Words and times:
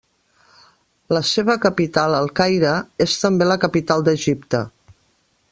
La 1.17 1.21
seva 1.31 1.55
capital, 1.65 2.17
el 2.21 2.31
Caire, 2.41 2.73
és 3.07 3.19
també 3.27 3.49
la 3.53 3.59
capital 3.67 4.09
d'Egipte. 4.09 4.65